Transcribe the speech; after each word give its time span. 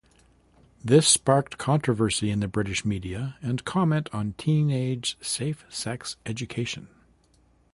This 0.83 1.07
sparked 1.07 1.59
controversy 1.59 2.31
in 2.31 2.39
the 2.39 2.47
British 2.47 2.83
media 2.83 3.37
and 3.39 3.63
comment 3.63 4.09
on 4.11 4.33
teenage 4.35 5.15
safe 5.21 5.63
sex 5.69 6.17
education. 6.25 6.87